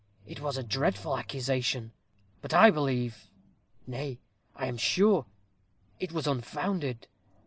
[0.25, 1.91] It was a dreadful accusation.
[2.41, 3.27] But I believe,
[3.85, 4.17] nay,
[4.55, 5.27] I am sure,
[5.99, 7.05] it was unfounded.